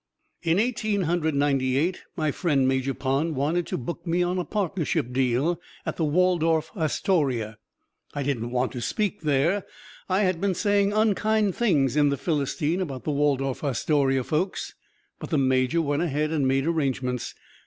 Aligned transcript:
In 0.41 0.57
Eighteen 0.57 1.03
Hundred 1.03 1.35
Ninety 1.35 1.77
eight, 1.77 2.01
my 2.15 2.31
friend 2.31 2.67
Major 2.67 2.95
Pond 2.95 3.35
wanted 3.35 3.67
to 3.67 3.77
book 3.77 4.07
me 4.07 4.23
on 4.23 4.39
a 4.39 4.43
partnership 4.43 5.13
deal 5.13 5.61
at 5.85 5.97
the 5.97 6.03
Waldorf 6.03 6.71
Astoria. 6.75 7.59
I 8.15 8.23
didn't 8.23 8.49
want 8.49 8.71
to 8.71 8.81
speak 8.81 9.21
there 9.21 9.63
I 10.09 10.21
had 10.23 10.41
been 10.41 10.55
saying 10.55 10.91
unkind 10.91 11.55
things 11.55 11.95
in 11.95 12.09
"The 12.09 12.17
Philistine" 12.17 12.81
about 12.81 13.03
the 13.03 13.11
Waldorf 13.11 13.63
Astoria 13.63 14.23
folks. 14.23 14.73
But 15.19 15.29
the 15.29 15.37
Major 15.37 15.83
went 15.83 16.01
ahead 16.01 16.31
and 16.31 16.47
made 16.47 16.65
arrangements. 16.65 17.35